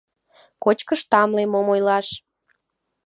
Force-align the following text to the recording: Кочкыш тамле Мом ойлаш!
Кочкыш 0.63 1.01
тамле 1.11 1.43
Мом 1.51 1.67
ойлаш! 1.73 2.07